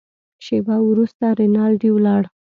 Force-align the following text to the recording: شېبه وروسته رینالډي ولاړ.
شېبه 0.45 0.75
وروسته 0.89 1.25
رینالډي 1.39 1.89
ولاړ. 1.93 2.23